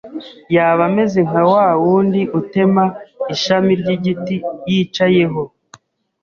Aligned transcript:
yaba 0.55 0.81
ameze 0.89 1.19
nka 1.29 1.43
wa 1.51 1.67
wundi 1.83 2.21
utema 2.39 2.83
ishami 3.33 3.71
ry’igiti 3.81 4.35
yicayeho 4.71 5.41